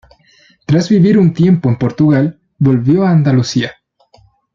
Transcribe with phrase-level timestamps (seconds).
[0.65, 3.73] Tras vivir un tiempo en Portugal, volvió a Andalucía.